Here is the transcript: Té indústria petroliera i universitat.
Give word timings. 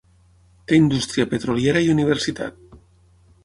Té 0.71 0.79
indústria 0.83 1.29
petroliera 1.35 1.85
i 1.89 1.95
universitat. 1.97 2.61